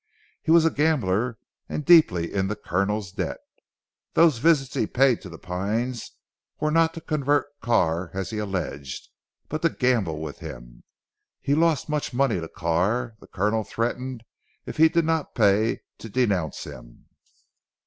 [0.41, 1.37] He was a gambler,
[1.69, 3.37] and deeply in the Colonel's debt.
[4.13, 6.13] Those visits he paid to 'The Pines'
[6.59, 9.09] were not to convert Carr as he alleged,
[9.47, 10.83] but to gamble with him.
[11.39, 13.13] He lost much money to Carr.
[13.19, 14.23] The Colonel threatened
[14.65, 17.05] if he did not pay, to denounce him.